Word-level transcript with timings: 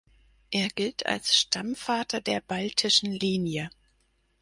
Er 0.49 0.69
gilt 0.69 1.05
als 1.05 1.35
Stammvater 1.39 2.21
der 2.21 2.41
baltischen 2.41 3.11
Linie. 3.11 3.69